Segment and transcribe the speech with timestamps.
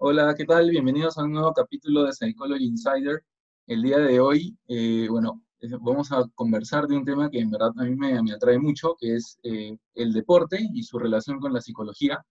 [0.00, 0.70] Hola, ¿qué tal?
[0.70, 3.24] Bienvenidos a un nuevo capítulo de Psychology Insider.
[3.66, 5.42] El día de hoy, eh, bueno,
[5.80, 9.16] vamos a conversar de un tema que en verdad a mí me, atrae mucho, que
[9.16, 12.24] es eh, el deporte y su relación con la psicología.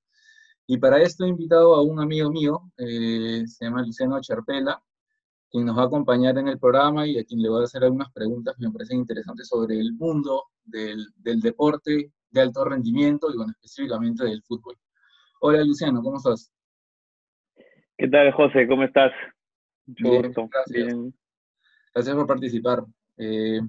[0.65, 4.81] Y para esto he invitado a un amigo mío, eh, se llama Luciano Charpela,
[5.52, 7.84] quien nos va a acompañar en el programa y a quien le voy a hacer
[7.84, 13.29] algunas preguntas que me parecen interesantes sobre el mundo del, del deporte de alto rendimiento
[13.29, 14.78] y, bueno, específicamente del fútbol.
[15.42, 16.49] Hola Luciano, ¿cómo estás?
[17.97, 18.65] ¿Qué tal, José?
[18.67, 19.11] ¿Cómo estás?
[19.87, 20.47] Mucho gusto.
[20.53, 20.95] Gracias.
[21.95, 22.83] gracias por participar.
[23.17, 23.59] Eh,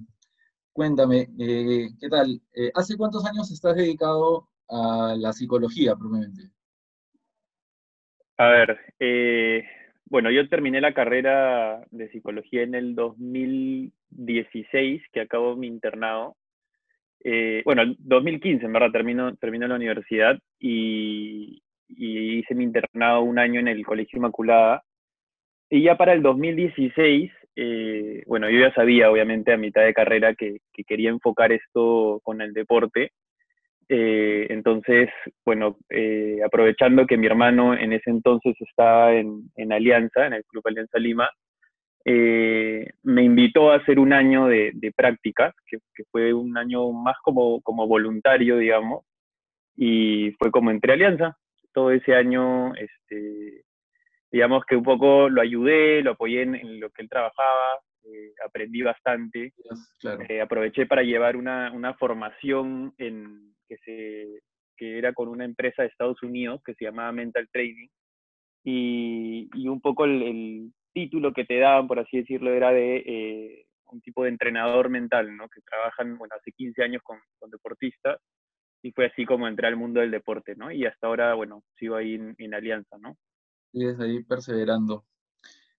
[0.70, 2.38] cuéntame, eh, ¿qué tal?
[2.52, 6.50] Eh, ¿Hace cuántos años estás dedicado a la psicología, probablemente?
[8.36, 8.78] A ver,
[10.04, 16.36] bueno, yo terminé la carrera de psicología en el 2016, que acabó mi internado.
[17.64, 23.60] bueno, 2015, en verdad, termino, termino la universidad y, y hice mi internado un año
[23.60, 24.82] en el Colegio Inmaculada.
[25.70, 30.34] Y ya para el 2016, eh, bueno, yo ya sabía, obviamente, a mitad de carrera
[30.34, 33.12] que, quería enfocar esto con el deporte.
[33.88, 35.08] Eh, entonces,
[35.44, 40.62] bueno, eh, aprovechando que mi hermano en ese entonces estaba en, Alianza, en el Club
[40.66, 41.28] Alianza Lima,
[42.04, 47.16] me invitó a hacer un año de, de prácticas, que, que, fue un año más
[47.22, 49.04] como, como voluntario, digamos,
[49.76, 51.36] y fue como entre Alianza
[51.78, 53.62] todo ese año, este,
[54.32, 58.82] digamos que un poco lo ayudé, lo apoyé en, lo que él trabajaba, eh, aprendí
[58.82, 59.52] bastante.
[60.28, 64.40] Eh, aproveché para llevar una, una formación en, que, se,
[64.76, 67.86] que era con una empresa de Estados Unidos que se llamaba Mental Training.
[68.64, 73.66] Y, y un poco el, título que te daban, por así decirlo, era de eh,
[73.92, 75.48] un tipo de entrenador mental, ¿no?
[75.48, 78.18] Que trabajan, bueno, hace 15 años con, con deportistas
[78.82, 80.70] y fue así como entré al mundo del deporte, ¿no?
[80.70, 83.16] Y hasta ahora, bueno, sigo ahí en, Alianza, ¿no?
[83.72, 85.04] Sigues ahí perseverando.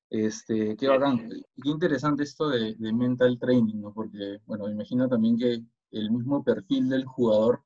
[0.09, 3.93] Este, qué bacán, qué interesante esto de, mental training, ¿no?
[3.93, 5.59] Porque, bueno, me imagino también que
[5.91, 7.63] el mismo perfil del jugador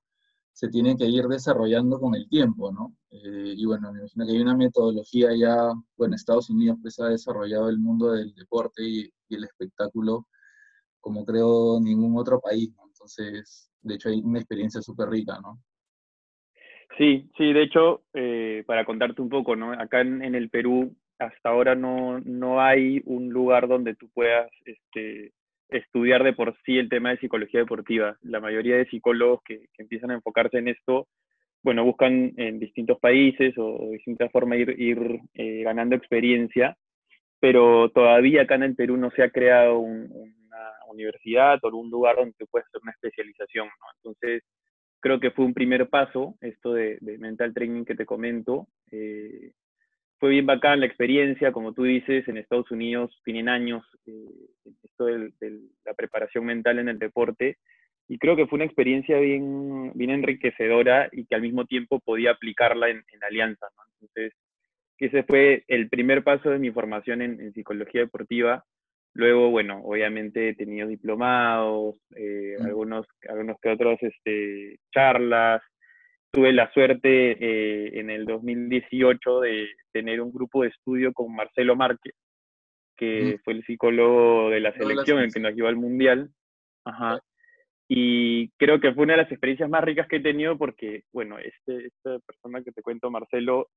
[0.51, 2.95] se tiene que ir desarrollando con el tiempo, ¿no?
[3.09, 7.07] Eh, y bueno, me imagino que hay una metodología ya, bueno, Estados Unidos pues ha
[7.07, 10.27] desarrollado el mundo del deporte y, y el espectáculo
[11.03, 12.82] como creo ningún otro país, ¿no?
[13.03, 15.59] Entonces, de hecho hay una experiencia súper rica, ¿no?
[16.97, 19.73] Sí, sí, de hecho, eh, para contarte un poco, ¿no?
[19.73, 25.33] Acá en, el Perú hasta ahora no, no hay un lugar donde tú puedas este,
[25.67, 28.17] estudiar de por sí el tema de psicología deportiva.
[28.21, 31.07] La mayoría de psicólogos que, empiezan a enfocarse en esto,
[31.61, 36.77] bueno, buscan en distintos países o, de distintas formas ir, ir eh, ganando experiencia,
[37.41, 40.42] pero todavía acá en el Perú no se ha creado un
[40.93, 43.69] universidad o un lugar donde tú puedes hacer una especialización.
[43.97, 44.43] Entonces,
[44.99, 48.67] creo que fue un primer paso esto de, mental training que te comento.
[48.91, 49.51] Eh,
[50.17, 55.05] fue bien bacán la experiencia, como tú dices, en Estados Unidos tienen años eh, esto
[55.05, 55.33] de,
[55.83, 57.57] la preparación mental en el deporte
[58.07, 62.31] y creo que fue una experiencia bien, bien enriquecedora y que al mismo tiempo podía
[62.31, 63.67] aplicarla en, Alianza.
[63.75, 63.83] ¿no?
[63.99, 64.33] Entonces,
[64.99, 68.63] ese fue el primer paso de mi formación en psicología deportiva
[69.15, 72.65] Luego, bueno, obviamente he tenido diplomados, eh, mm.
[72.65, 75.61] algunos, algunos que otros este, charlas.
[76.31, 81.75] Tuve la suerte eh, en el 2018 de tener un grupo de estudio con Marcelo
[81.75, 82.15] Márquez,
[82.97, 83.43] que mm.
[83.43, 86.31] fue el psicólogo de la selección, el que nos llevó al Mundial.
[86.85, 87.19] Ajá.
[87.87, 91.37] Y creo que fue una de las experiencias más ricas que he tenido porque, bueno,
[91.37, 93.67] este, esta persona que te cuento, Marcelo,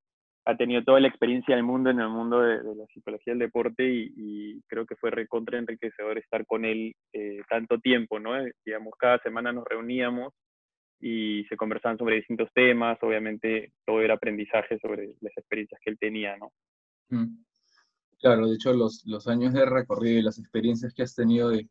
[0.47, 3.83] ha tenido toda la experiencia del mundo en el mundo de, la psicología del deporte
[3.85, 8.37] y, creo que fue recontra enriquecedor estar con él eh, tanto tiempo, ¿no?
[8.39, 10.33] Eh, digamos, cada semana nos reuníamos
[11.01, 15.97] y se conversaban sobre distintos temas, obviamente todo era aprendizaje sobre las experiencias que él
[15.99, 16.51] tenía, ¿no?
[17.09, 17.43] Mm.
[18.19, 21.67] Claro, de hecho los, los años de recorrido y las experiencias que has tenido de,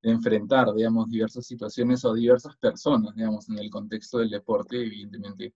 [0.00, 5.54] de enfrentar, digamos, diversas situaciones o diversas personas, digamos, en el contexto del deporte, evidentemente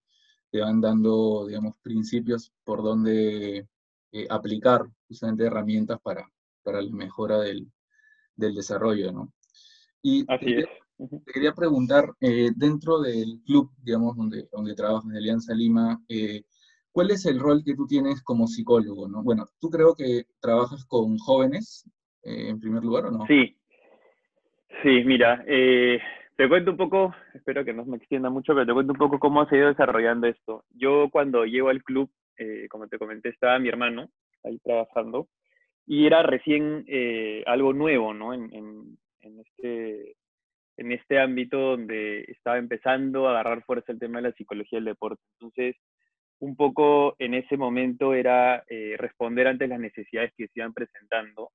[0.50, 3.66] te van dando, digamos, principios por donde
[4.12, 6.30] eh, aplicar justamente herramientas para,
[6.62, 7.70] para la mejora del,
[8.34, 9.32] del desarrollo, ¿no?
[10.02, 10.68] Y te,
[11.32, 16.44] quería preguntar, eh, dentro del club, digamos, donde, donde trabajas, de Alianza Lima, eh,
[16.92, 19.22] ¿cuál es el rol que tú tienes como psicólogo, no?
[19.22, 21.84] Bueno, tú creo que trabajas con jóvenes,
[22.22, 23.26] en primer lugar, ¿o no?
[23.26, 23.56] Sí,
[24.82, 25.44] sí, mira,
[26.36, 29.18] te cuento un poco, espero que no me extienda mucho, pero te cuento un poco
[29.18, 30.64] cómo se ha ido desarrollando esto.
[30.70, 34.10] Yo cuando llego al club, eh, como te comenté, estaba mi hermano
[34.44, 35.28] ahí trabajando
[35.86, 38.34] y era recién eh, algo nuevo, ¿no?
[38.34, 38.98] En,
[39.40, 40.14] este,
[40.76, 45.22] este ámbito donde estaba empezando a agarrar fuerza el tema de la psicología del deporte.
[45.40, 45.76] Entonces,
[46.38, 51.50] un poco en ese momento era eh, responder ante las necesidades que se iban presentando,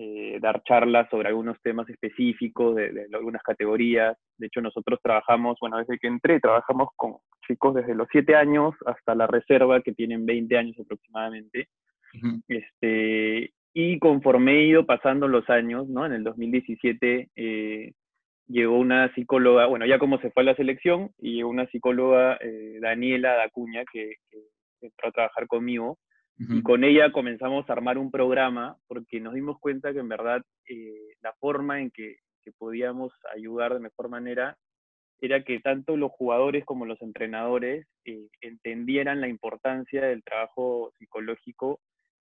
[0.00, 4.16] eh, dar charlas sobre algunos temas específicos de, de, algunas categorías.
[4.36, 7.16] De hecho, nosotros trabajamos, bueno, desde que entré, trabajamos con
[7.46, 11.68] chicos desde los 7 años hasta la reserva, que tienen 20 años aproximadamente.
[12.14, 12.42] Uh -huh.
[12.48, 16.06] este, y conforme he ido pasando los años, ¿no?
[16.06, 17.92] En el 2017 eh,
[18.46, 22.38] llegó una psicóloga, bueno, ya como se fue a la selección, y llegó una psicóloga,
[22.40, 24.38] eh, Daniela Dacuña, que, que,
[24.80, 25.98] entró a trabajar conmigo,
[26.38, 26.58] uh -huh.
[26.58, 30.42] y con ella comenzamos a armar un programa, porque nos dimos cuenta que en verdad
[30.68, 34.56] eh, la forma en que, que, podíamos ayudar de mejor manera
[35.20, 41.80] era que tanto los jugadores como los entrenadores eh, entendieran la importancia del trabajo psicológico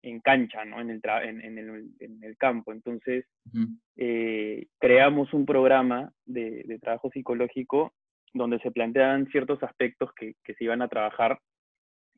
[0.03, 0.81] en cancha, ¿no?
[0.81, 2.73] En el, en, en, el, en el, campo.
[2.73, 3.79] Entonces, uh -huh.
[3.97, 7.95] eh, creamos un programa de, de, trabajo psicológico
[8.35, 11.39] donde se planteaban ciertos aspectos que, que, se iban a trabajar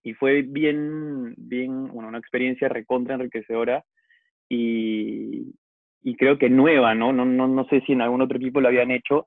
[0.06, 3.84] y fue bien, bien, bueno, una experiencia recontra enriquecedora
[4.48, 5.52] y,
[6.00, 7.12] y creo que nueva, ¿no?
[7.12, 9.26] No, no, no sé si en algún otro equipo lo habían hecho,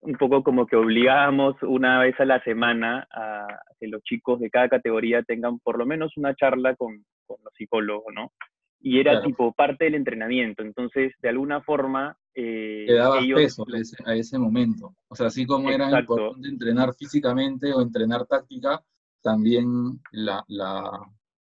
[0.00, 3.46] un poco como que obligábamos una vez a la semana a
[3.78, 7.52] que los chicos de cada categoría tengan por lo menos una charla con, con los
[7.54, 8.32] psicólogos, ¿no?
[8.80, 9.26] Y era claro.
[9.26, 12.16] tipo parte del entrenamiento, entonces de alguna forma...
[12.34, 13.38] Eh, Te dabas ellos...
[13.38, 15.88] peso a ese, a ese, momento, o sea, así como Exacto.
[15.88, 18.80] era importante entrenar físicamente o entrenar táctica,
[19.26, 21.00] también la, la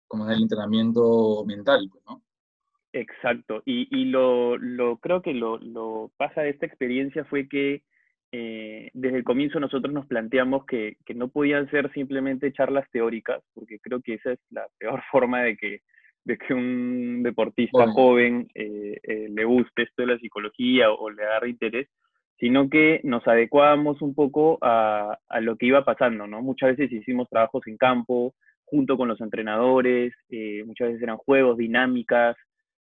[0.07, 2.21] como es el entrenamiento mental, pues, ¿no?
[2.93, 7.81] Exacto, y, y lo, lo, creo que lo, lo pasa de esta experiencia fue que
[8.31, 13.43] eh, desde el comienzo nosotros nos planteamos que, que, no podían ser simplemente charlas teóricas,
[13.53, 15.81] porque creo que esa es la peor forma de que,
[16.23, 17.93] de que un deportista bueno.
[17.93, 21.89] joven eh, eh, le guste esto de la psicología o, o, le agarre interés,
[22.39, 26.41] sino que nos adecuábamos un poco a, a, lo que iba pasando, ¿no?
[26.41, 28.33] Muchas veces hicimos trabajos en campo,
[28.65, 32.35] junto con los entrenadores, eh, muchas veces eran juegos, dinámicas,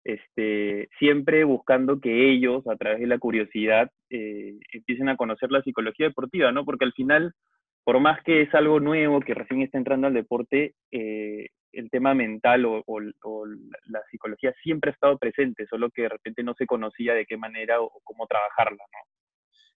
[0.04, 5.62] este, siempre buscando que ellos, a través de la curiosidad, eh, empiecen a conocer la
[5.62, 6.64] psicología deportiva, ¿no?
[6.64, 7.32] Porque al final,
[7.84, 12.14] por más que es algo nuevo, que recién está entrando al deporte, eh, el tema
[12.14, 13.46] mental o, o, o,
[13.86, 17.36] la psicología siempre ha estado presente, solo que de repente no se conocía de qué
[17.36, 19.11] manera o, cómo trabajarla, ¿no?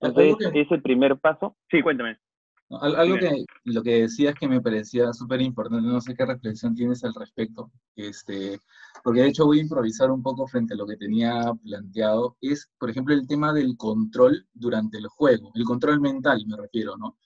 [0.01, 0.61] Entonces, que...
[0.61, 1.57] ese primer paso.
[1.71, 2.19] Sí, cuéntame.
[2.69, 7.05] Algo que lo que decías que me parecía súper importante, no sé qué reflexión tienes
[7.05, 8.59] al respecto, este,
[9.05, 12.69] porque de hecho voy a improvisar un poco frente a lo que tenía planteado, es,
[12.77, 17.17] por ejemplo, el tema del control durante el juego, el control mental me refiero, ¿no?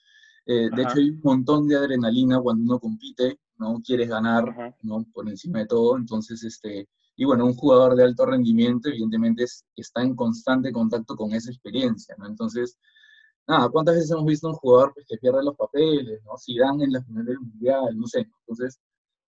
[0.45, 3.81] Eh, de hecho hay un montón de adrenalina cuando uno compite, ¿no?
[3.83, 4.75] Quieres ganar, Ajá.
[4.83, 5.05] ¿no?
[5.11, 6.87] Por encima de todo, entonces, este,
[7.21, 11.51] y bueno, un jugador de alto rendimiento evidentemente es, está en constante contacto con esa
[11.51, 12.25] experiencia, ¿no?
[12.25, 12.79] Entonces,
[13.47, 16.35] nada, ¿cuántas veces hemos visto un jugador pues, que pierde los papeles, ¿no?
[16.37, 18.27] Si dan en la final del mundial, no sé.
[18.39, 18.79] Entonces,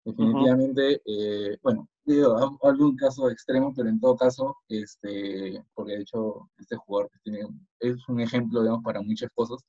[0.04, 1.54] definitivamente, uh -huh.
[1.54, 6.76] eh, bueno, digo, algún caso extremo, pero en todo caso, este, porque de hecho este
[6.78, 7.48] jugador pues, tiene,
[7.80, 9.60] es un ejemplo, digamos, para muchas cosas,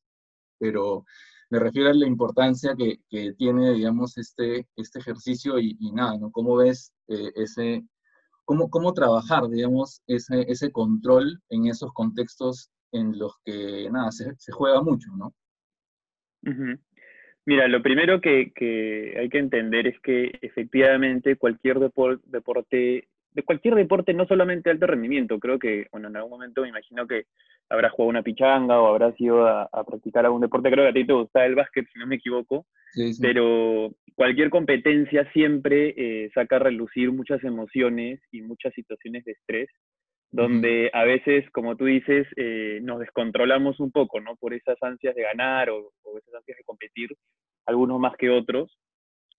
[0.58, 1.04] pero
[1.50, 6.16] me refiero a la importancia que, que tiene, digamos, este, este ejercicio y, y nada,
[6.16, 6.30] ¿no?
[6.30, 7.84] ¿Cómo ves eh, ese,
[8.44, 14.34] cómo, cómo trabajar, digamos, ese, ese control en esos contextos en los que, nada, se,
[14.52, 15.34] juega mucho, ¿no?
[17.46, 18.52] Mira, lo primero que,
[19.18, 24.86] hay que entender es que efectivamente cualquier depor deporte, de cualquier deporte, no solamente alto
[24.86, 27.24] rendimiento, creo que, bueno, en algún momento me imagino que
[27.68, 30.94] habrás jugado una pichanga o habrás ido a, a practicar algún deporte, creo que a
[30.94, 33.20] ti te gusta el básquet, si no me equivoco, sí, sí.
[33.20, 39.68] pero cualquier competencia siempre eh, saca a relucir muchas emociones y muchas situaciones de estrés
[40.34, 44.34] donde a veces, como tú dices, eh, nos descontrolamos un poco, ¿no?
[44.34, 47.10] Por esas ansias de ganar o, o esas ansias de competir,
[47.66, 48.76] algunos más que otros.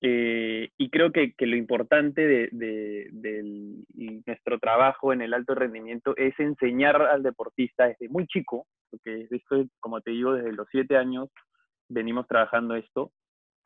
[0.07, 5.55] Eh, y creo que, que, lo importante de, de, de, nuestro trabajo en el alto
[5.55, 10.67] rendimiento es enseñar al deportista desde muy chico, porque esto, como te digo, desde los
[10.69, 11.29] siete años
[11.89, 13.13] venimos trabajando esto,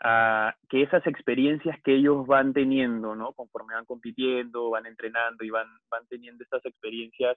[0.01, 3.33] a que esas experiencias que ellos van teniendo, ¿no?
[3.33, 7.35] Conforme van compitiendo, van entrenando y van, van teniendo estas experiencias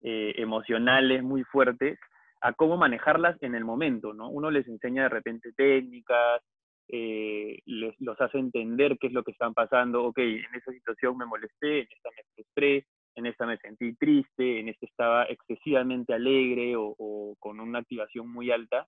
[0.00, 1.98] eh, emocionales muy fuertes,
[2.40, 4.30] a cómo manejarlas en el momento, ¿no?
[4.30, 6.40] Uno les enseña de repente técnicas,
[6.88, 11.16] eh, les, los hace entender qué es lo que están pasando, ok, en esa situación
[11.16, 16.14] me molesté, en esta me frustré, en esta me sentí triste, en esta estaba excesivamente
[16.14, 18.86] alegre o, o con una activación muy alta,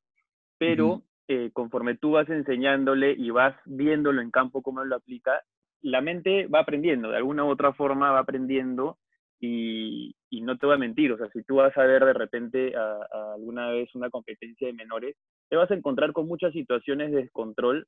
[0.59, 1.03] pero...
[1.33, 5.41] Eh, conforme tú vas enseñándole y vas viéndolo en campo cómo lo aplica,
[5.81, 8.99] la mente va aprendiendo, de alguna u otra forma va aprendiendo
[9.39, 12.13] y, y no te voy a mentir, o sea, si tú vas a ver de
[12.15, 15.17] repente a, a alguna vez una competencia de menores,
[15.51, 17.87] te vas a encontrar con muchas situaciones de descontrol,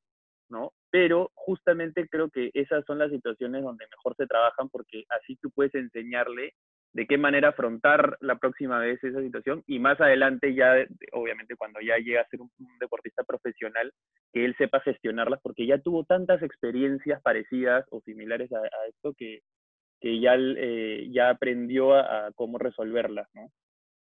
[0.51, 0.73] ¿no?
[0.91, 5.51] pero justamente creo que esas son las situaciones donde mejor se trabajan porque así tú
[5.51, 6.53] puedes enseñarle
[6.93, 10.75] de qué manera afrontar la próxima vez esa situación y más adelante ya,
[11.13, 13.91] obviamente cuando ya llega a ser un, deportista profesional,
[14.35, 19.41] que él sepa gestionarlas porque ya tuvo tantas experiencias parecidas o similares a, esto que,
[20.01, 23.49] que ya, eh, ya aprendió a, a, cómo resolverlas, ¿no?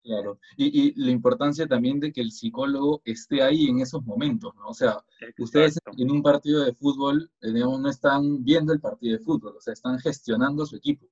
[0.05, 4.69] Claro, y, la importancia también de que el psicólogo esté ahí en esos momentos, ¿no?
[4.69, 4.99] O sea,
[5.39, 9.61] ustedes en un partido de fútbol, eh, no están viendo el partido de fútbol, o
[9.63, 11.07] sea, están gestionando su equipo.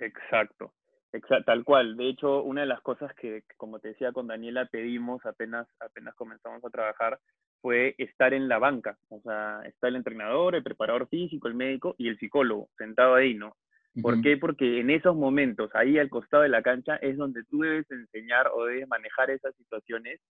[0.00, 0.72] Exacto,
[1.44, 1.96] tal cual.
[1.96, 6.14] De hecho, una de las cosas que, como te decía, con Daniela pedimos apenas, apenas
[6.14, 7.18] comenzamos a trabajar
[7.60, 8.96] fue estar en la banca.
[9.08, 13.34] O sea, está el entrenador, el preparador físico, el médico y el psicólogo sentado ahí,
[13.34, 13.56] ¿no?
[14.02, 14.36] ¿Por qué?
[14.36, 18.48] Porque en esos momentos, ahí al costado de la cancha, es donde tú debes enseñar
[18.54, 20.20] o debes manejar esas situaciones.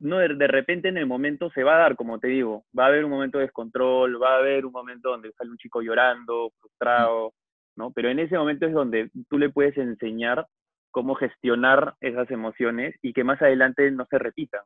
[0.00, 2.88] No, de, repente en el momento se va a dar, como te digo, va a
[2.88, 6.52] haber un momento de descontrol, va a haber un momento donde sale un chico llorando,
[6.60, 7.34] frustrado,
[7.76, 7.90] ¿no?
[7.90, 10.46] Pero en ese momento es donde tú le puedes enseñar
[10.90, 14.62] cómo gestionar esas emociones y que más adelante no se repitan.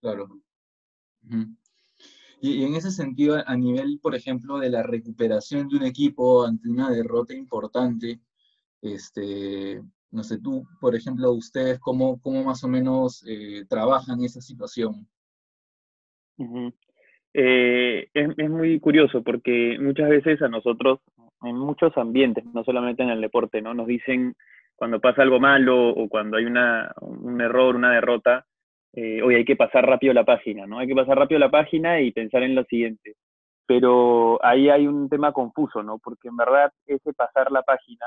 [0.00, 0.28] Claro.
[2.44, 6.68] Y, en ese sentido, a nivel, por ejemplo, de la recuperación de un equipo ante
[6.68, 8.18] una derrota importante,
[8.82, 9.80] este,
[10.10, 15.06] no sé, tú, por ejemplo, ustedes, ¿cómo, cómo más o menos eh, trabajan esa situación?
[17.32, 20.98] Eh, es, muy curioso porque muchas veces a nosotros,
[21.42, 23.72] en muchos ambientes, no solamente en el deporte, ¿no?
[23.72, 24.34] Nos dicen
[24.74, 28.46] cuando pasa algo malo o cuando hay una, un error, una derrota,
[28.94, 30.78] eh, hay que pasar rápido la página, ¿no?
[30.78, 33.14] Hay que pasar rápido la página y pensar en lo siguiente.
[33.66, 35.98] Pero ahí hay un tema confuso, ¿no?
[35.98, 38.06] Porque en verdad ese pasar la página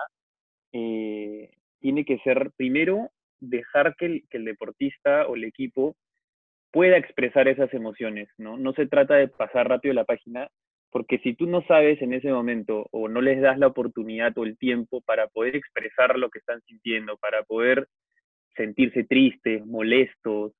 [0.73, 1.49] eh,
[1.79, 5.95] tiene que ser primero dejar que el, deportista o el equipo
[6.71, 8.57] pueda expresar esas emociones, ¿no?
[8.57, 10.49] No se trata de pasar rápido la página,
[10.91, 14.43] porque si tú no sabes en ese momento o no les das la oportunidad o
[14.43, 17.87] el tiempo para poder expresar lo que están sintiendo, para poder
[18.55, 20.53] sentirse tristes, molestos,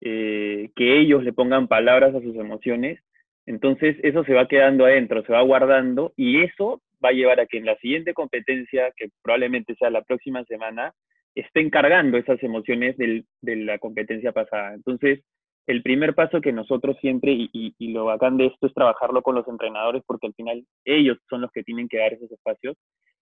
[0.00, 3.00] eh, que ellos le pongan palabras a sus emociones,
[3.46, 7.46] entonces eso se va quedando adentro, se va guardando y eso va a llevar a
[7.46, 10.92] que en la siguiente competencia, que probablemente sea la próxima semana,
[11.34, 13.24] estén cargando esas emociones de
[13.56, 14.74] la competencia pasada.
[14.74, 15.20] Entonces,
[15.66, 19.34] el primer paso que nosotros siempre, y, y, lo bacán de esto es trabajarlo con
[19.36, 22.76] los entrenadores, porque al final ellos son los que tienen que dar esos espacios,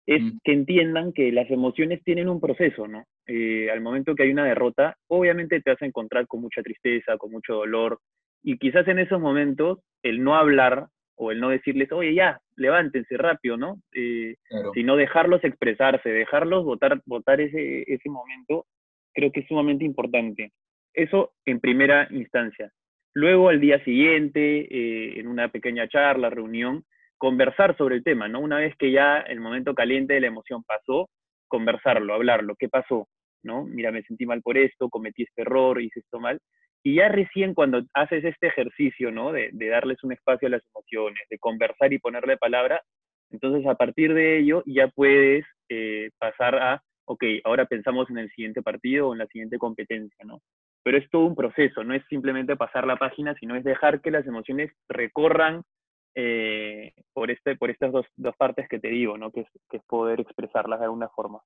[0.07, 0.39] es mm.
[0.45, 3.05] que entiendan que las emociones tienen un proceso, ¿no?
[3.27, 7.17] Eh, al momento que hay una derrota, obviamente te vas a encontrar con mucha tristeza,
[7.17, 8.01] con mucho dolor,
[8.43, 13.17] y quizás en esos momentos el no hablar o el no decirles, oye, ya, levántense
[13.17, 13.77] rápido, ¿no?
[13.95, 14.35] Eh,
[14.75, 18.67] sino dejarlos expresarse, dejarlos votar, votar ese, ese momento,
[19.15, 20.53] creo que es sumamente importante.
[20.93, 22.71] Eso en primera instancia.
[23.15, 26.85] Luego, al día siguiente, eh, en una pequeña charla, reunión,
[27.25, 28.39] conversar sobre el tema, ¿no?
[28.41, 31.09] Una vez que ya el momento caliente de la emoción pasó,
[31.49, 33.09] conversarlo, hablarlo, ¿qué pasó?
[33.43, 33.65] ¿No?
[33.65, 36.39] Mira, me sentí mal por esto, cometí este error, hice esto mal.
[36.83, 39.33] Y ya recién cuando haces este ejercicio, ¿no?
[39.33, 42.83] De, darles un espacio a las emociones, de conversar y ponerle palabra,
[43.31, 48.29] entonces a partir de ello ya puedes eh, pasar a, ok, ahora pensamos en el
[48.33, 50.43] siguiente partido o en la siguiente competencia, ¿no?
[50.83, 54.11] Pero es todo un proceso, no es simplemente pasar la página, sino es dejar que
[54.11, 55.63] las emociones recorran
[56.15, 59.31] eh, por, este, por estas dos, dos, partes que te digo, ¿no?
[59.31, 61.41] Que es, que es poder expresarlas de alguna forma.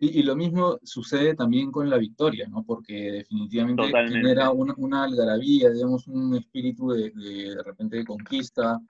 [0.00, 2.64] Y, y, lo mismo sucede también con la victoria, ¿no?
[2.64, 8.80] Porque definitivamente genera una, una, algarabía, digamos, un espíritu de, de, de, repente de conquista,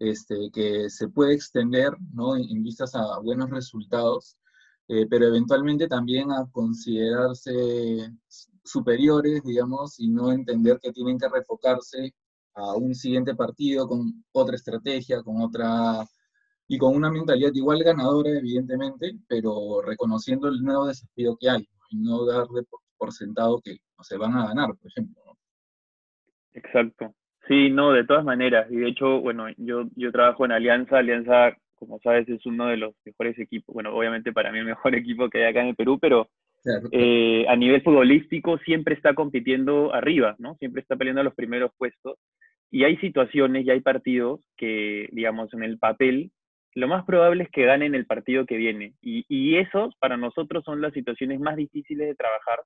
[0.00, 2.34] este, que se puede extender, ¿no?
[2.34, 4.36] En, vistas a buenos resultados,
[4.88, 8.10] eh, pero eventualmente también a considerarse
[8.64, 12.14] superiores, digamos, y no entender que tienen que refocarse
[12.60, 16.04] a un siguiente partido con otra estrategia, con otra
[16.68, 21.96] y con una mentalidad igual ganadora, evidentemente, pero reconociendo el nuevo desafío que hay y
[21.96, 22.62] no darle
[22.96, 25.20] por, sentado que no se van a ganar, por ejemplo.
[26.52, 27.12] Exacto.
[27.48, 28.70] Sí, no, de todas maneras.
[28.70, 30.98] Y de hecho, bueno, yo, yo trabajo en Alianza.
[30.98, 33.74] Alianza, como sabes, es uno de los mejores equipos.
[33.74, 36.28] Bueno, obviamente para mí el mejor equipo que hay acá en el Perú, pero
[36.92, 40.54] eh, a nivel futbolístico siempre está compitiendo arriba, ¿no?
[40.56, 42.18] Siempre está peleando a los primeros puestos.
[42.70, 46.30] Y hay situaciones y hay partidos que, digamos, en el papel,
[46.74, 48.94] lo más probable es que ganen el partido que viene.
[49.00, 52.60] Y, y esos, para nosotros, son las situaciones más difíciles de trabajar,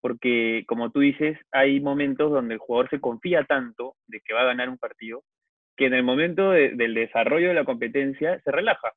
[0.00, 4.42] porque, como tú dices, hay momentos donde el jugador se confía tanto de que va
[4.42, 5.24] a ganar un partido,
[5.76, 8.92] que en el momento del desarrollo de la competencia se relaja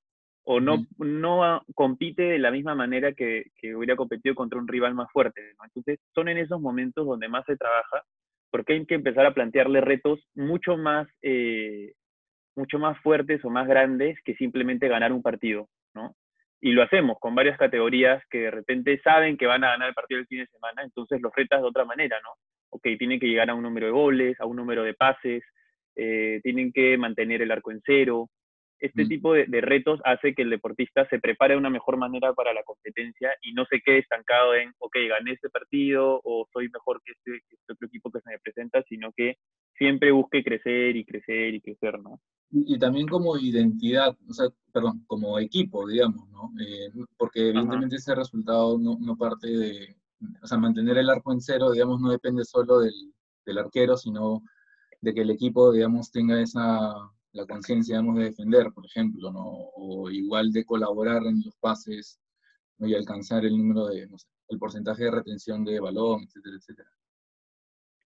[0.45, 4.93] o no, no compite de la misma manera que, que, hubiera competido contra un rival
[4.93, 5.41] más fuerte.
[5.63, 8.03] Entonces, son en esos momentos donde más se trabaja
[8.53, 11.93] porque hay que empezar a plantearle retos mucho más, eh,
[12.55, 16.15] mucho más fuertes o más grandes que simplemente ganar un partido, ¿no?
[16.62, 19.95] Y lo hacemos con varias categorías que de repente saben que van a ganar el
[19.95, 22.29] partido el fin de semana, entonces los retas de otra manera, ¿no?
[22.69, 25.43] Ok, tienen que llegar a un número de goles, a un número de pases,
[25.95, 28.29] eh, tienen que mantener el arco en cero,
[28.83, 29.07] este mm.
[29.07, 32.63] tipo de, retos hace que el deportista se prepare de una mejor manera para la
[32.63, 37.13] competencia y no se quede estancado en, ok, gané este partido o soy mejor que
[37.13, 39.37] este, este, otro equipo que se me presenta, sino que
[39.77, 42.19] siempre busque crecer y crecer y crecer, ¿no?
[42.51, 46.51] Y, también como identidad, o sea, perdón, como equipo, digamos, ¿no?
[46.61, 49.95] Eh, porque evidentemente ese resultado no, no, parte de,
[50.41, 52.93] o sea, mantener el arco en cero, digamos, no depende solo del,
[53.45, 54.43] del arquero, sino
[54.99, 56.93] de que el equipo, digamos, tenga esa
[57.33, 59.43] la conciencia, digamos, de defender, por ejemplo, ¿no?
[59.75, 62.21] O igual de colaborar en los pases
[62.77, 62.87] ¿no?
[62.87, 66.89] y alcanzar el número de, no sé, el porcentaje de retención de balón, etcétera, etcétera.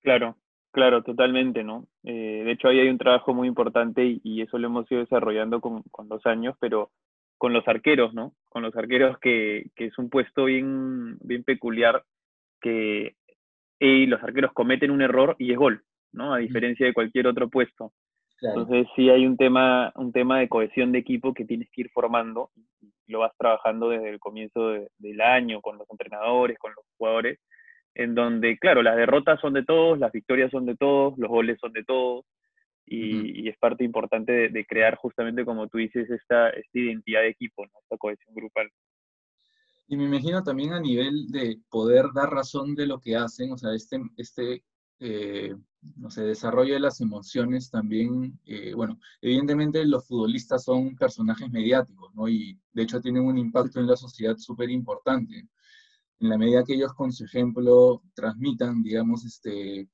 [0.01, 0.37] Claro,
[0.71, 1.87] claro, totalmente, ¿no?
[2.03, 5.59] Eh, de hecho, ahí hay un trabajo muy importante y, eso lo hemos ido desarrollando
[5.59, 6.91] con, con, los años, pero
[7.37, 8.33] con los arqueros, ¿no?
[8.49, 12.03] Con los arqueros que, que es un puesto bien, bien peculiar
[12.61, 13.15] que
[13.79, 16.33] los arqueros cometen un error y es gol, ¿no?
[16.33, 17.93] A diferencia de cualquier otro puesto.
[18.41, 21.89] Entonces sí hay un tema, un tema de cohesión de equipo que tienes que ir
[21.89, 22.51] formando,
[23.07, 27.39] lo vas trabajando desde el comienzo del año con los entrenadores, con los jugadores,
[27.95, 31.57] en donde, claro, las derrotas son de todos, las victorias son de todos, los goles
[31.59, 32.25] son de todos,
[32.85, 37.65] y, es parte importante de, crear justamente, como tú dices, esta, esta identidad de equipo,
[37.65, 38.69] esta cohesión grupal.
[39.87, 43.57] Y me imagino también a nivel de poder dar razón de lo que hacen, o
[43.57, 44.63] sea, este, este
[44.99, 51.49] eh, no sé, desarrollo de las emociones también, eh, bueno, evidentemente los futbolistas son personajes
[51.51, 52.27] mediáticos, ¿no?
[52.27, 55.47] Y de hecho tienen un impacto en la sociedad súper importante.
[56.19, 59.89] En la medida que ellos con su ejemplo transmitan, digamos, este,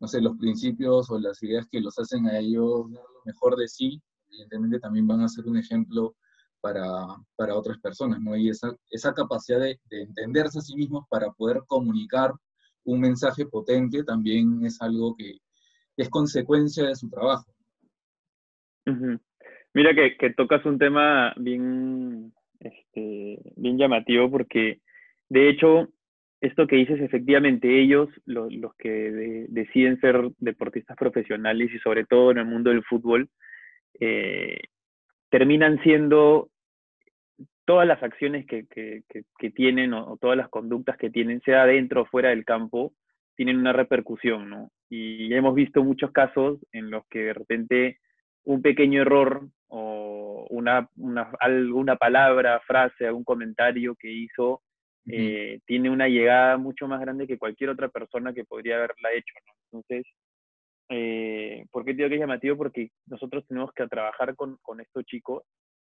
[0.00, 3.68] no sé, los principios o las ideas que los hacen a ellos lo mejor de
[3.68, 6.16] sí, evidentemente también van a ser un ejemplo
[6.60, 7.06] para,
[7.36, 8.36] para otras personas, ¿no?
[8.36, 12.32] Y esa, esa capacidad de entenderse a sí mismos para poder comunicar
[12.86, 15.34] un mensaje potente también es algo que
[15.96, 17.52] es consecuencia de su trabajo.
[19.74, 24.80] Mira que, tocas un tema bien, este, bien llamativo porque
[25.28, 25.88] de hecho
[26.40, 32.38] esto que dices, efectivamente, ellos, los, que deciden ser deportistas profesionales y sobre todo en
[32.38, 33.28] el mundo del fútbol,
[33.98, 34.58] eh,
[35.30, 36.50] terminan siendo
[37.66, 38.64] todas las acciones que,
[39.54, 42.94] tienen o, todas las conductas que tienen, sea dentro o fuera del campo,
[43.34, 44.70] tienen una repercusión, ¿no?
[44.88, 47.98] Y hemos visto muchos casos en los que de repente
[48.44, 50.88] un pequeño error o una,
[51.40, 54.62] alguna palabra, frase, algún comentario que hizo,
[55.08, 59.34] eh, tiene una llegada mucho más grande que cualquier otra persona que podría haberla hecho,
[59.44, 59.52] ¿no?
[59.64, 60.06] Entonces,
[60.88, 62.56] eh, ¿por qué digo que es llamativo?
[62.56, 65.42] Porque nosotros tenemos que trabajar con, con estos chicos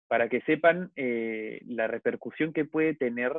[0.07, 3.33] para que sepan eh, la repercusión que puede tener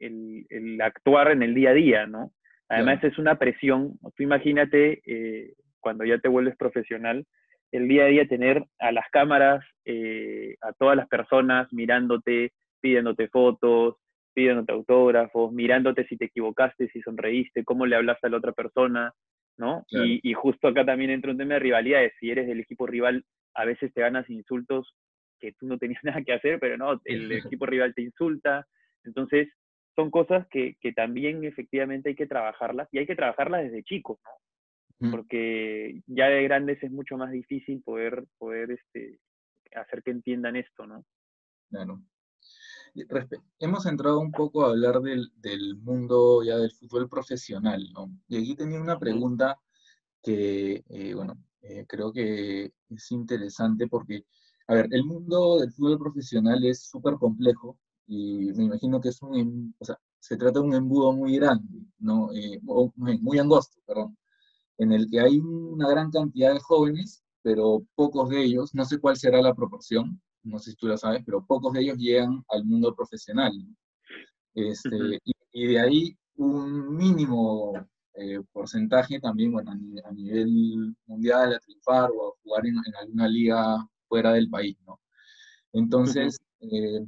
[0.00, 2.32] el, actuar en el día a día, ¿no?
[2.68, 7.24] Además es una presión, tú imagínate eh, cuando ya te vuelves profesional,
[7.72, 13.28] el día a día tener a las cámaras, eh, a todas las personas mirándote, pidiéndote
[13.28, 13.96] fotos,
[14.34, 19.12] pidiéndote autógrafos, mirándote si te equivocaste, si sonreíste, cómo le hablaste a la otra persona,
[19.56, 19.84] ¿no?
[19.88, 22.12] Y, y, justo acá también entra un tema de rivalidades.
[22.20, 24.94] Si eres del equipo rival, a veces te ganas insultos
[25.38, 28.66] que tú no tenías nada que hacer, pero no, el equipo rival te insulta.
[29.04, 29.48] Entonces,
[29.94, 34.18] son cosas que, que también efectivamente hay que trabajarlas y hay que trabajarlas desde chicos,
[34.24, 35.10] ¿no?
[35.12, 39.20] Porque ya de grandes es mucho más difícil poder, poder este,
[39.76, 41.04] hacer que entiendan esto, ¿no?
[41.70, 42.00] Claro.
[43.60, 48.10] Hemos entrado un poco a hablar del, del, mundo ya del fútbol profesional, ¿no?
[48.28, 49.58] Y aquí tenía una pregunta
[50.22, 54.24] que, eh, bueno, eh, creo que es interesante porque
[54.68, 59.22] a ver, el mundo del fútbol profesional es súper complejo y me imagino que es
[59.22, 62.30] un, em, o sea, se trata de un embudo muy grande, ¿no?
[62.34, 64.16] Eh, muy angosto, perdón,
[64.78, 68.98] en el que hay una gran cantidad de jóvenes, pero pocos de ellos, no sé
[69.00, 72.44] cuál será la proporción, no sé si tú la sabes, pero pocos de ellos llegan
[72.48, 73.52] al mundo profesional.
[74.54, 75.20] Este,
[75.52, 77.72] y, de ahí un mínimo
[78.14, 83.28] eh, porcentaje también, bueno, a nivel, mundial, a triunfar o a jugar en, en alguna
[83.28, 85.00] liga fuera del país, ¿no?
[85.72, 87.06] Entonces, eh,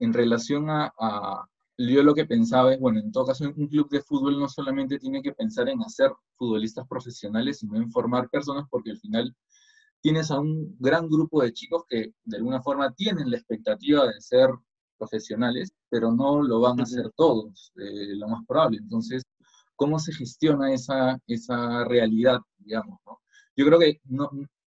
[0.00, 0.92] en relación a,
[1.78, 4.98] yo lo que pensaba es, bueno, en todo caso, un club de fútbol no solamente
[4.98, 9.34] tiene que pensar en hacer futbolistas profesionales, sino en formar personas, porque al final
[10.02, 14.20] tienes a un gran grupo de chicos que de alguna forma tienen la expectativa de
[14.20, 14.50] ser
[14.98, 18.78] profesionales, pero no lo van a hacer todos, eh, lo más probable.
[18.78, 19.22] Entonces,
[19.76, 23.20] cómo se gestiona esa, esa realidad, digamos, ¿no?
[23.56, 24.30] Yo creo que no,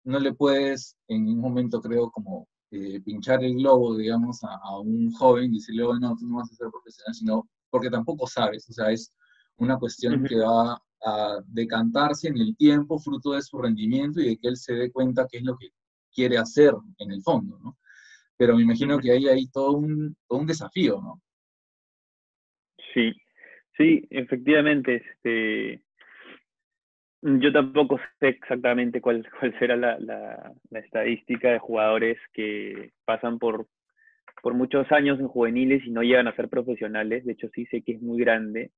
[0.04, 5.12] no le puedes en un momento, creo, como eh, pinchar el globo, digamos, a, un
[5.12, 8.70] joven y decirle, oh, no, tú no vas a ser profesional, sino porque tampoco sabes,
[8.70, 9.12] o sea, es
[9.58, 14.38] una cuestión que va a decantarse en el tiempo, fruto de su rendimiento y de
[14.38, 15.70] que él se dé cuenta qué es lo que
[16.14, 17.78] quiere hacer en el fondo, ¿no?
[18.38, 21.22] Pero me imagino que ahí hay todo un, todo un desafío, ¿no?
[22.94, 23.14] Sí,
[23.78, 24.96] sí, efectivamente.
[24.96, 25.83] Este,
[27.24, 33.68] yo tampoco sé exactamente cuál, cuál será la, la, estadística de jugadores que pasan por,
[34.42, 37.24] por muchos años en juveniles y no llegan a ser profesionales.
[37.26, 38.72] De hecho, sí sé que es muy grande.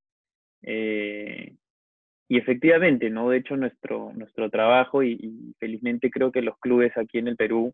[0.62, 1.56] Eh,
[2.28, 3.30] y efectivamente, ¿no?
[3.30, 7.74] De hecho, nuestro, nuestro trabajo, y, felizmente creo que los clubes aquí en el Perú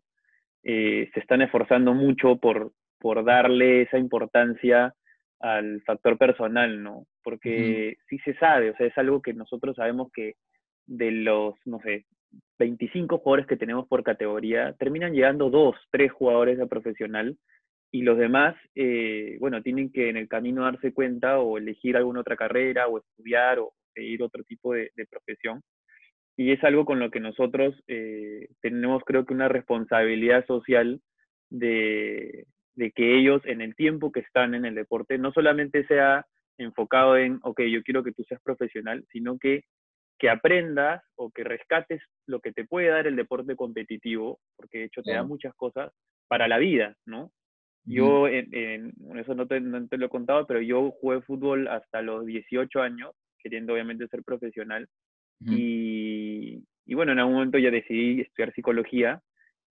[0.62, 4.94] eh, se están esforzando mucho por, por darle esa importancia
[5.40, 7.06] al factor personal, ¿no?
[7.22, 10.34] Porque sí se sabe, o sea, es algo que nosotros sabemos que
[10.86, 12.06] de los, no sé,
[12.58, 17.36] 25 jugadores que tenemos por categoría, terminan llegando dos, tres jugadores a profesional
[17.90, 22.20] y los demás, eh, bueno, tienen que en el camino darse cuenta o elegir alguna
[22.20, 25.60] otra carrera o estudiar o seguir otro tipo de, profesión.
[26.36, 31.02] Y es algo con lo que nosotros eh, tenemos, creo que, una responsabilidad social
[31.50, 36.24] de, de que ellos, en el tiempo que están en el deporte, no solamente sea
[36.56, 39.64] enfocado en, ok, yo quiero que tú seas profesional, sino que
[40.18, 44.84] que aprendas o que rescates lo que te puede dar el deporte competitivo, porque de
[44.84, 45.92] hecho te da muchas cosas
[46.28, 47.32] para la vida, ¿no?
[47.84, 52.80] Yo, en, eso no te, lo he contado, pero yo jugué fútbol hasta los 18
[52.80, 54.88] años, queriendo obviamente ser profesional.
[55.44, 59.20] y, y, bueno, en algún momento ya decidí estudiar psicología,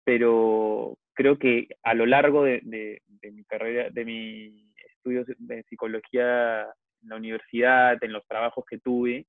[0.03, 5.63] pero creo que a lo largo de, de, de mi carrera, de mis estudios de
[5.65, 6.63] psicología
[7.03, 9.27] en la universidad, en los trabajos que tuve,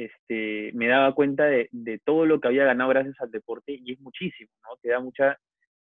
[0.00, 1.68] este, me daba cuenta de,
[2.06, 4.78] todo lo que había ganado gracias al deporte y es muchísimo, ¿no?
[4.80, 5.38] Te da mucha,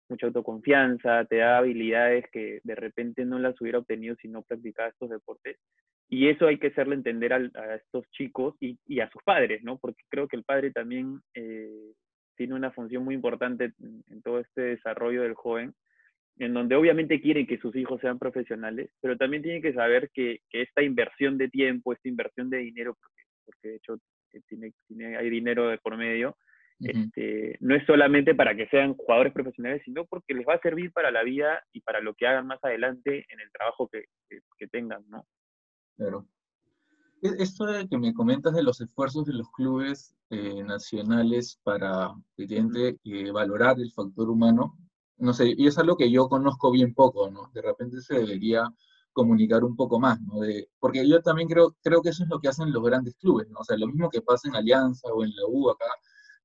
[0.10, 4.90] mucha autoconfianza, te da habilidades que de repente no las hubiera obtenido si no practicaba
[4.90, 5.58] estos deportes.
[6.10, 9.78] Y eso hay que hacerle entender a, estos chicos y, a sus padres, ¿no?
[9.78, 11.94] Porque creo que el padre también eh,
[12.36, 15.74] tiene una función muy importante en, todo este desarrollo del joven,
[16.40, 20.40] en donde obviamente quieren que sus hijos sean profesionales, pero también tiene que saber que,
[20.50, 23.29] que esta inversión de tiempo, esta inversión de dinero, porque
[23.64, 23.96] de hecho
[24.34, 26.36] eh, tiene, tiene, hay dinero de por medio,
[26.80, 30.94] este, no es solamente para que sean jugadores profesionales, sino porque les va a servir
[30.94, 34.06] para la vida y para lo que hagan más adelante en el trabajo que,
[34.58, 35.26] que, tengan, ¿no?
[35.98, 36.26] Claro.
[37.22, 43.32] E, esto que me comentas de los esfuerzos de los clubes eh, nacionales para, eh,
[43.32, 44.78] valorar el factor humano,
[45.18, 47.52] no sé, y es algo que yo conozco bien poco, ¿no?
[47.54, 48.64] De repente se debería
[49.20, 50.40] comunicar un poco más, ¿no?
[50.40, 53.50] De, porque yo también creo, creo que eso es lo que hacen los grandes clubes,
[53.50, 53.60] ¿no?
[53.60, 55.88] O sea, lo mismo que pasa en Alianza o en la U acá,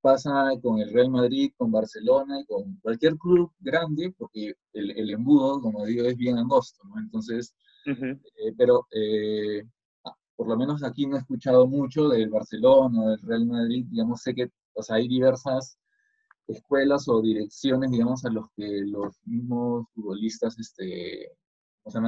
[0.00, 5.10] pasa con el Real Madrid, con Barcelona y con cualquier club grande, porque el, el
[5.10, 6.98] embudo, como digo, es bien angosto, ¿no?
[7.00, 7.54] Entonces,
[7.86, 9.62] eh, pero eh,
[10.04, 14.20] ah, por lo menos aquí no he escuchado mucho del Barcelona del Real Madrid, digamos,
[14.20, 15.78] sé que, o sea, hay diversas
[16.48, 21.30] escuelas o direcciones, digamos, a los que los mismos futbolistas este,
[21.84, 22.02] o sea,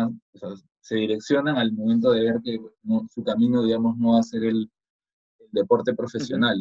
[0.80, 2.58] se direccionan al momento de ver que
[3.08, 4.70] su camino, digamos, no va a ser el,
[5.52, 6.58] deporte profesional.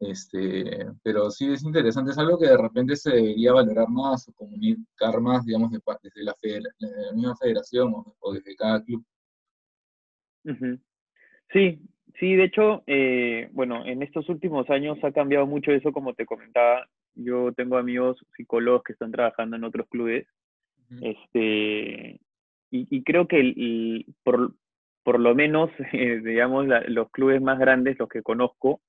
[0.00, 4.32] Este, pero sí es interesante, es algo que de repente se debería valorar más o
[4.32, 6.34] comunicar más, digamos, desde la,
[7.14, 9.04] misma federación o, desde cada club.
[11.52, 11.80] Sí,
[12.18, 16.26] sí, de hecho, eh, bueno, en estos últimos años ha cambiado mucho eso, como te
[16.26, 16.86] comentaba.
[17.14, 20.26] Yo tengo amigos psicólogos que están trabajando en otros clubes
[21.02, 22.20] este,
[22.70, 24.52] y, creo que por,
[25.02, 28.80] por, lo menos, eh, digamos, los clubes más grandes, los que conozco,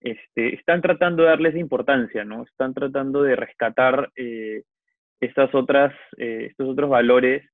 [0.00, 2.42] este, están tratando de darle esa importancia, ¿no?
[2.42, 4.62] Están tratando de rescatar eh,
[5.20, 7.48] estas otras, eh, estos otros valores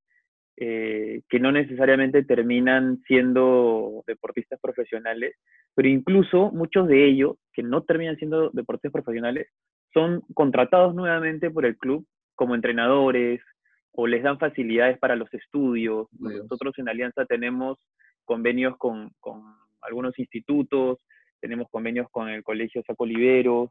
[0.61, 5.37] que no necesariamente terminan siendo deportistas profesionales,
[5.73, 9.47] pero incluso muchos de ellos, que no terminan siendo deportistas profesionales,
[9.95, 13.41] son contratados nuevamente por el club como entrenadores,
[14.01, 16.07] o les dan facilidades para los estudios.
[16.13, 17.79] Nosotros en Alianza tenemos
[18.25, 19.43] convenios con, con,
[19.81, 21.05] algunos institutos,
[21.41, 23.71] tenemos convenios con el Colegio Saco Oliveros,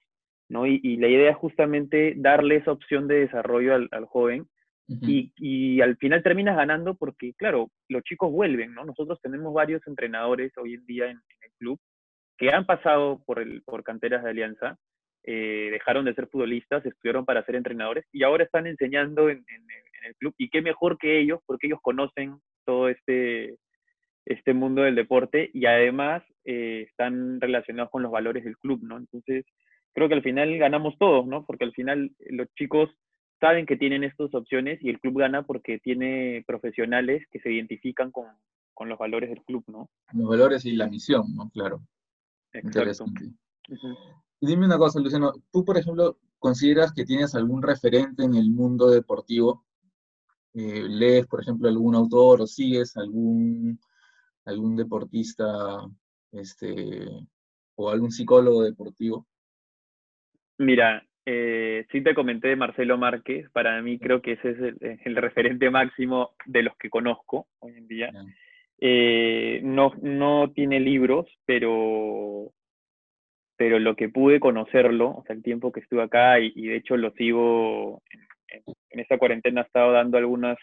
[0.49, 0.67] ¿no?
[0.67, 4.49] Y, y, la idea es justamente darle esa opción de desarrollo al, al joven
[4.89, 8.83] y, y, al final terminas ganando porque, claro, los chicos vuelven, ¿no?
[8.83, 11.79] Nosotros tenemos varios entrenadores hoy en día en, el club
[12.37, 14.77] que han pasado por, el, por canteras de Alianza,
[15.29, 20.05] eh, dejaron de ser futbolistas, estudiaron para ser entrenadores y ahora están enseñando en, en,
[20.05, 20.33] el club.
[20.37, 23.57] Y qué mejor que ellos, porque ellos conocen todo este,
[24.23, 28.95] este mundo del deporte y además eh, están relacionados con los valores del club, ¿no?
[28.97, 29.45] Entonces,
[29.93, 31.45] creo que al final ganamos todos, ¿no?
[31.45, 32.89] Porque al final los chicos
[33.41, 38.11] saben que tienen estas opciones y el club gana porque tiene profesionales que se identifican
[38.11, 38.27] con,
[38.73, 39.89] con los valores del club, ¿no?
[40.13, 41.49] Los valores y la misión, ¿no?
[41.49, 41.81] Claro.
[42.53, 43.25] Interesante.
[44.39, 48.49] Y dime una cosa, Luciano, tú, por ejemplo, consideras que tienes algún referente en el
[48.49, 49.65] mundo deportivo?
[50.53, 53.79] Eh, ¿Lees, por ejemplo, algún autor o sigues algún,
[54.45, 55.87] algún deportista
[56.31, 57.07] este,
[57.75, 59.27] o algún psicólogo deportivo?
[60.57, 65.15] Mira, eh, sí te comenté de Marcelo Márquez, para mí creo que ese es el,
[65.15, 68.11] referente máximo de los que conozco hoy en día.
[68.79, 72.53] Eh, no, no tiene libros, pero,
[73.57, 76.95] pero lo que pude conocerlo, o sea, el tiempo que estuve acá, y, de hecho
[76.95, 80.57] lo sigo, en, en, esta cuarentena he estado dando algunas,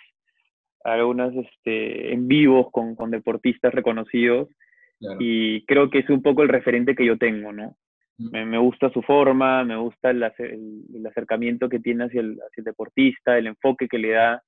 [0.84, 4.48] algunas este, en vivos con, con deportistas reconocidos,
[5.18, 7.76] y creo que es un poco el referente que yo tengo, ¿no?
[8.16, 12.64] Me, gusta su forma, me gusta el, el, acercamiento que tiene hacia el, hacia el,
[12.64, 14.42] deportista, el enfoque que le da,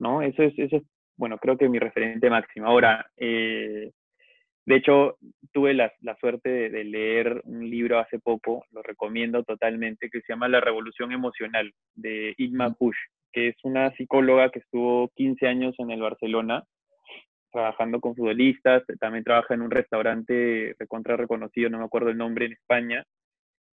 [0.00, 0.20] ¿no?
[0.20, 0.82] Eso es, eso es
[1.16, 2.66] bueno, creo que mi referente máximo.
[2.66, 3.92] Ahora, eh,
[4.66, 5.18] de hecho,
[5.52, 10.32] tuve la, la suerte de, leer un libro hace poco, lo recomiendo totalmente, que se
[10.32, 12.96] llama La Revolución Emocional, de Igma Push,
[13.32, 16.64] que es una psicóloga que estuvo 15 años en el Barcelona
[17.52, 22.46] trabajando con futbolistas, también trabaja en un restaurante recontra reconocido, no me acuerdo el nombre,
[22.46, 23.04] en España.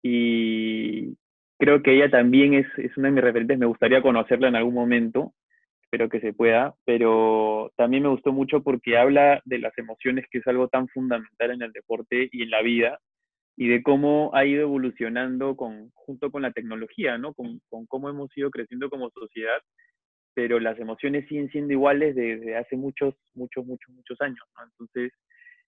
[0.04, 1.16] Y
[1.58, 4.76] creo que ella también es, es una de mis referentes, me gustaría conocerla en algún
[4.76, 5.34] momento,
[5.92, 10.38] espero que se pueda, pero también me gustó mucho porque habla de las emociones, que
[10.38, 13.00] es algo tan fundamental en el deporte y en la vida,
[13.58, 17.34] y de cómo ha ido evolucionando con, junto con la tecnología, ¿no?
[17.34, 19.60] Con, con cómo hemos ido creciendo como sociedad
[20.34, 24.40] pero las emociones siguen siendo iguales desde hace muchos, muchos, muchos, muchos años.
[24.64, 25.12] Entonces,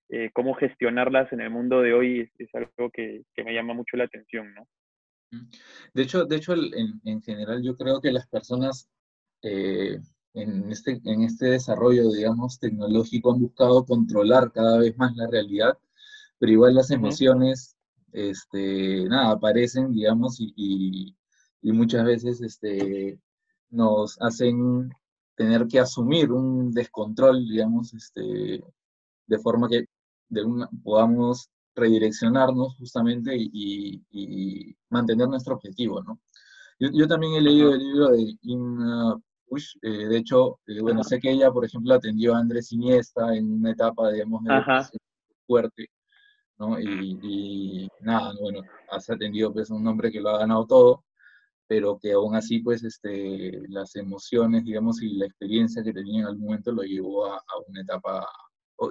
[0.10, 4.06] eh, cómo gestionarlas en el mundo de hoy es, algo que, me llama mucho la
[4.06, 4.68] atención, ¿no?
[5.94, 8.88] De hecho, de hecho en, general yo creo que las personas
[9.42, 9.98] eh,
[10.34, 15.78] en, este, en este desarrollo, digamos, tecnológico han buscado controlar cada vez más la realidad,
[16.40, 17.76] pero igual las emociones,
[18.12, 21.16] este, nada, aparecen, digamos, y, y,
[21.62, 23.20] y muchas veces este,
[23.70, 24.92] nos hacen
[25.36, 28.64] tener que asumir un descontrol, digamos, este,
[29.28, 29.86] de forma que
[30.30, 30.44] de
[30.84, 36.20] podamos redireccionarnos justamente y, mantener nuestro objetivo, ¿no?
[36.80, 39.16] Yo, también he leído el libro de Inna
[39.54, 43.36] Push, eh, de hecho, eh, bueno, sé que ella, por ejemplo, atendió a Andrés Iniesta
[43.36, 45.00] en una etapa, digamos, de
[45.46, 45.90] fuerte,
[46.58, 46.80] ¿no?
[46.80, 51.06] Y, y, nada, bueno, has atendido pues un hombre que lo ha ganado todo,
[51.68, 56.28] pero que aún así, pues, este, las emociones, digamos, y la experiencia que tenía en
[56.30, 58.28] algún momento lo llevó a, una etapa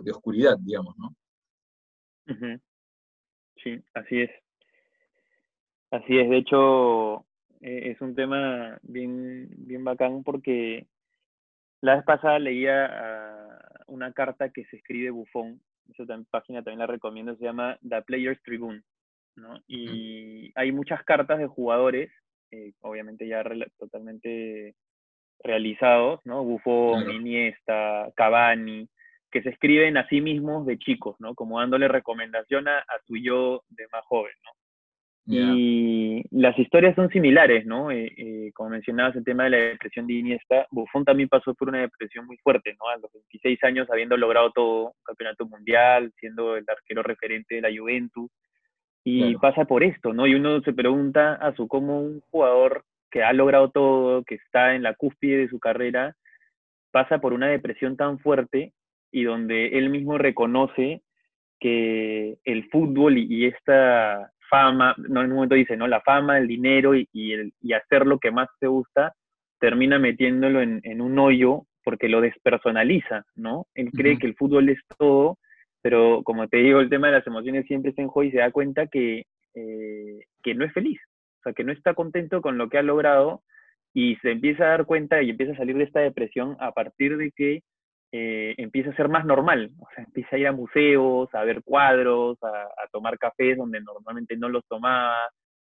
[0.05, 1.13] de oscuridad, digamos, ¿no?
[3.65, 4.31] Sí, así es.
[5.91, 7.27] Así es, de hecho,
[7.63, 10.87] e, es un tema bien, bien bacán porque
[11.81, 16.87] la vez pasada leía ah, una carta que se escribe Bufón, esa página también la
[16.87, 18.83] recomiendo, se llama The Players Tribune,
[19.37, 19.59] ¿no?
[19.67, 22.11] Y hay muchas cartas de jugadores
[22.53, 23.43] eh, obviamente ya
[23.79, 24.75] totalmente
[25.43, 26.45] realizados, ¿no?
[26.45, 28.89] Buffon, Iniesta, Cavani,
[29.31, 31.35] que se escriben a sí mismos de chicos, ¿no?
[31.35, 34.51] Como dándole recomendación a, su yo de más joven, ¿no?
[35.25, 37.93] Y las historias son similares, ¿no?
[37.93, 41.69] Eh, eh, como mencionabas el tema de la depresión de Iniesta, Buffon también pasó por
[41.69, 42.89] una depresión muy fuerte, ¿no?
[42.89, 47.61] A los 26 años habiendo logrado todo, un campeonato mundial, siendo el arquero referente de
[47.61, 48.31] la Juventus,
[49.05, 50.27] y pasa por esto, ¿no?
[50.27, 54.75] Y uno se pregunta a su cómo un jugador que ha logrado todo, que está
[54.75, 56.15] en la cúspide de su carrera,
[56.93, 58.73] pasa por una depresión tan fuerte
[59.11, 61.03] y donde él mismo reconoce
[61.59, 65.89] que el fútbol y, esta fama, no en un momento dice, ¿no?
[65.89, 69.15] La fama, el dinero y, el, y hacer lo que más te gusta,
[69.59, 73.67] termina metiéndolo en, en, un hoyo porque lo despersonaliza, ¿no?
[73.75, 75.39] Él cree que el fútbol es todo
[75.83, 78.39] pero como te digo, el tema de las emociones siempre está en juego y se
[78.39, 81.01] da cuenta que, eh, que no es feliz,
[81.41, 83.43] o sea, que no está contento con lo que ha logrado
[83.93, 87.17] y se empieza a dar cuenta y empieza a salir de esta depresión a partir
[87.17, 87.63] de que
[88.13, 91.63] eh, empieza a ser más normal, o sea, empieza a ir a museos, a ver
[91.65, 95.17] cuadros, a, a tomar cafés donde normalmente no los tomaba,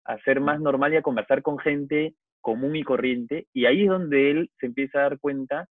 [0.05, 3.89] a ser más normal y a conversar con gente común y corriente, y ahí es
[3.89, 5.67] donde él se empieza a dar cuenta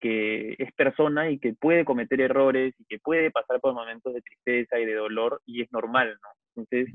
[0.00, 4.22] que es persona y que puede cometer errores y que puede pasar por momentos de
[4.22, 6.28] tristeza y de dolor y es normal, ¿no?
[6.56, 6.92] Entonces,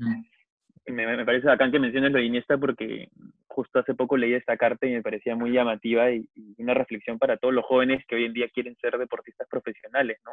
[0.86, 3.08] me, parece bacán que menciones lo de Iniesta porque
[3.46, 7.36] justo hace poco leí esta carta y me parecía muy llamativa y, una reflexión para
[7.36, 10.32] todos los jóvenes que hoy en día quieren ser deportistas profesionales, ¿no?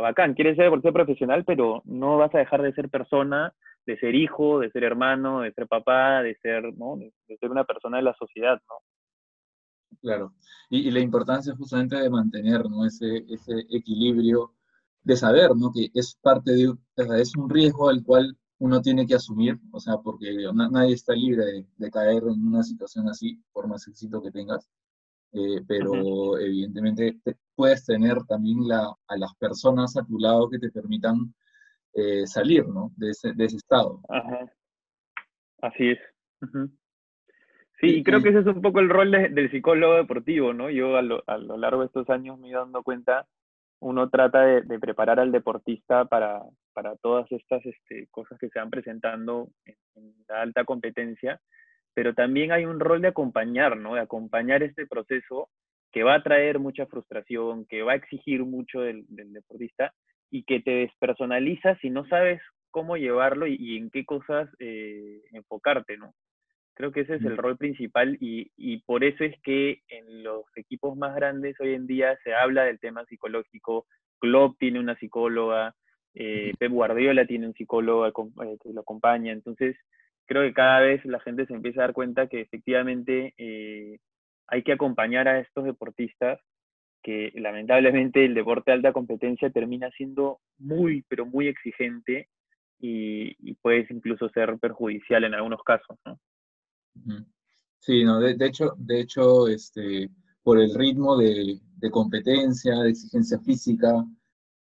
[0.00, 3.54] bacán, quieres ser ser profesional, pero no vas a dejar de ser persona,
[3.86, 6.96] de ser hijo, de ser hermano, de ser papá, de ser, ¿no?
[6.96, 8.74] de, ser una persona de la sociedad, ¿no?
[10.02, 10.32] Claro,
[10.68, 12.84] y, la importancia justamente de mantener ¿no?
[12.84, 14.52] ese, ese equilibrio,
[15.04, 15.70] de saber ¿no?
[15.72, 16.74] que es parte de,
[17.20, 21.66] es un riesgo al cual uno tiene que asumir, o sea, porque nadie está libre
[21.76, 24.68] de, caer en una situación así, por más éxito que tengas,
[25.32, 27.18] eh, pero evidentemente
[27.54, 31.34] puedes tener también la, a las personas a tu lado que te permitan
[31.92, 32.92] eh, salir, ¿no?
[32.96, 34.00] De ese, de ese estado.
[34.08, 34.50] Ajá.
[35.62, 35.98] Así es.
[37.80, 40.70] Sí, y creo que ese es un poco el rol del psicólogo deportivo, ¿no?
[40.70, 43.26] Yo a lo, a lo, largo de estos años me he dando cuenta,
[43.80, 46.42] uno trata de, preparar al deportista para,
[47.02, 51.40] todas estas este, cosas que se van presentando en, la alta competencia,
[51.94, 53.94] pero también hay un rol de acompañar, ¿no?
[53.94, 55.48] De acompañar este proceso
[55.92, 59.94] que va a traer mucha frustración, que va a exigir mucho del, deportista
[60.30, 65.96] y que te despersonaliza si no sabes cómo llevarlo y, en qué cosas eh, enfocarte,
[65.96, 66.12] ¿no?
[66.76, 70.44] Creo que ese es el rol principal y, y, por eso es que en los
[70.56, 73.86] equipos más grandes hoy en día se habla del tema psicológico.
[74.18, 75.74] Klopp tiene una psicóloga,
[76.12, 79.32] eh, Pep Guardiola tiene un psicólogo eh, que lo acompaña.
[79.32, 79.74] Entonces,
[80.26, 83.98] creo que cada vez la gente se empieza a dar cuenta que efectivamente eh,
[84.46, 86.38] hay que acompañar a estos deportistas
[87.02, 92.28] que lamentablemente el deporte de alta competencia termina siendo muy, pero muy exigente
[92.78, 96.18] y, y puede incluso ser perjudicial en algunos casos, ¿no?
[97.78, 100.10] Sí, no, de, hecho, de hecho este,
[100.42, 104.04] por el ritmo de, competencia, de exigencia física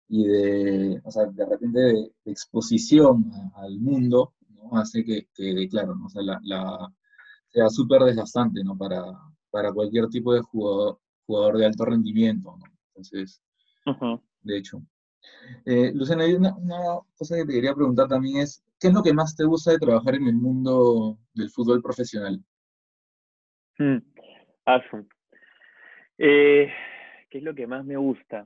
[0.09, 4.77] y de, o sea, de repente de, exposición al mundo, ¿no?
[4.77, 6.07] hace que, que claro, ¿no?
[6.07, 6.93] o sea, la,
[7.47, 8.77] sea súper desgastante ¿no?
[8.77, 9.03] para,
[9.51, 12.55] para cualquier tipo de jugador, jugador de alto rendimiento.
[12.57, 12.65] ¿no?
[12.87, 13.41] Entonces,
[14.41, 14.81] de hecho.
[15.65, 19.33] Eh, Luciana, una, cosa que te quería preguntar también es, ¿qué es lo que más
[19.33, 22.37] te gusta de trabajar en el mundo del fútbol profesional?
[23.77, 23.99] Hmm,
[26.17, 26.69] eh,
[27.29, 28.45] ¿Qué es lo que más me gusta?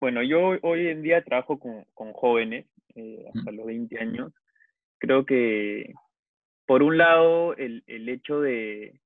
[0.00, 4.32] Bueno, yo hoy en día trabajo con, jóvenes, eh, hasta los 20 años.
[4.98, 5.94] Creo que,
[6.66, 9.00] por un lado, el, hecho de,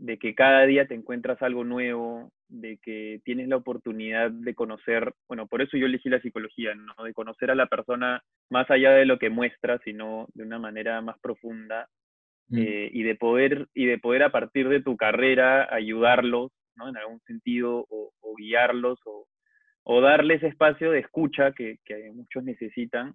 [0.00, 5.12] de que cada día te encuentras algo nuevo, de que tienes la oportunidad de conocer,
[5.28, 7.04] bueno, por eso yo elegí la psicología, ¿no?
[7.04, 11.02] De conocer a la persona más allá de lo que muestra, sino de una manera
[11.02, 11.86] más profunda
[12.48, 12.58] mm.
[12.58, 16.88] eh, y de poder y de poder a partir de tu carrera ayudarlos, ¿no?
[16.88, 19.26] En algún sentido o, guiarlos o,
[19.82, 23.14] o, darles espacio de escucha que, que, muchos necesitan.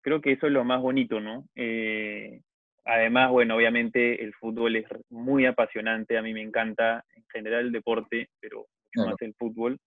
[0.00, 1.44] Creo que eso es lo más bonito, ¿no?
[1.56, 2.40] Eh,
[2.84, 7.72] Además, bueno, obviamente el fútbol es muy apasionante, a mí me encanta en general el
[7.72, 9.78] deporte, pero mucho más el fútbol.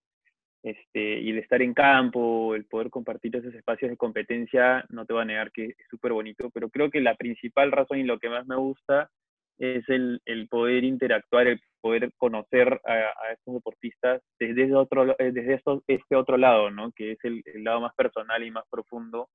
[0.62, 5.12] Este, y de estar en campo, el poder compartir esos espacios de competencia, no te
[5.12, 8.18] voy a negar que es súper bonito, pero creo que la principal razón y lo
[8.18, 9.10] que más me gusta
[9.58, 15.60] es el, el poder interactuar, el poder conocer a, estos deportistas desde, otro, eh, desde
[15.86, 16.92] este otro lado, ¿no?
[16.92, 19.28] que es el, lado más personal y más profundo.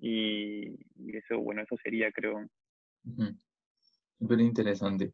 [0.00, 2.44] Y, y, eso, bueno, eso sería, creo,
[4.18, 5.12] Súper interesante.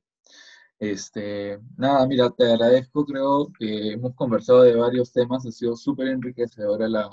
[0.79, 6.09] Este, nada, mira, te agradezco, creo que hemos conversado de varios temas, ha sido súper
[6.09, 7.11] enriquecedora la,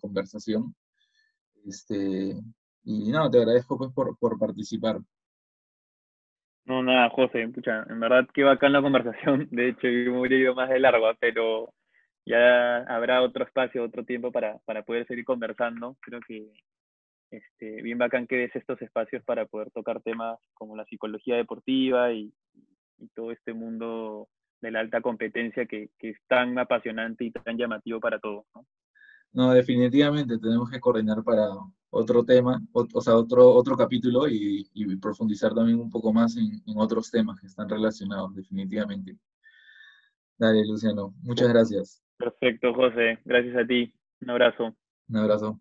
[0.00, 0.74] conversación.
[1.66, 2.40] Este,
[2.84, 5.00] y nada, te agradezco pues por, participar.
[6.64, 10.54] No, nada, José, en verdad que bacán la conversación, de hecho yo me hubiera ido
[10.54, 11.74] más de largo, pero
[12.24, 15.98] ya habrá otro espacio, otro tiempo para, para poder seguir conversando.
[16.00, 16.50] Creo que
[17.36, 22.12] este, bien bacán que des estos espacios para poder tocar temas como la psicología deportiva
[22.12, 22.32] y,
[23.14, 24.28] todo este mundo
[24.62, 28.46] de la alta competencia que, es tan apasionante y tan llamativo para todos.
[28.54, 28.64] ¿no?
[29.32, 31.48] no, definitivamente tenemos que coordinar para
[31.90, 34.66] otro tema, o, sea, otro, otro capítulo y,
[35.02, 39.18] profundizar también un poco más en, en, otros temas que están relacionados, definitivamente.
[40.38, 42.02] Dale, Luciano, muchas gracias.
[42.16, 43.92] Perfecto, José, gracias a ti.
[44.22, 44.74] Un abrazo.
[45.08, 45.60] Un abrazo.